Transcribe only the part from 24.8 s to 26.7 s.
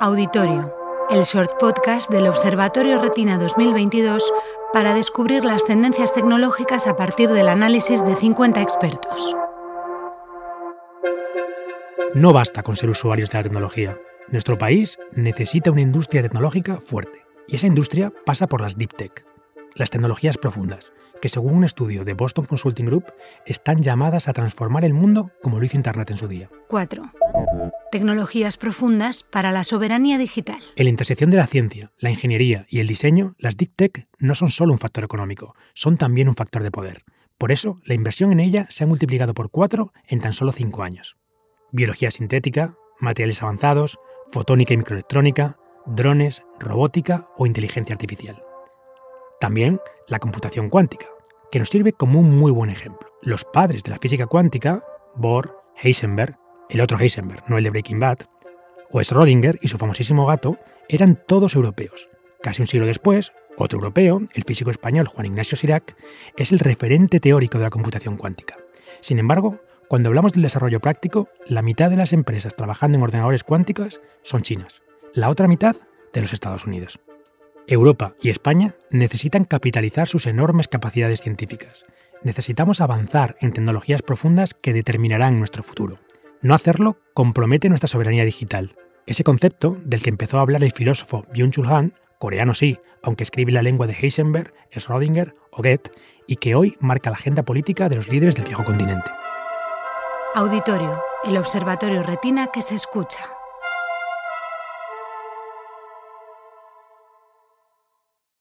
el mundo como lo hizo Internet en su día.